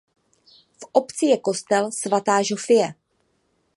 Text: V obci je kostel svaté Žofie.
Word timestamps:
V 0.81 0.85
obci 0.91 1.25
je 1.25 1.37
kostel 1.37 1.91
svaté 1.91 2.41
Žofie. 2.43 2.93